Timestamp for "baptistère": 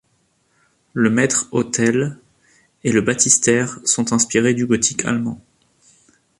3.03-3.77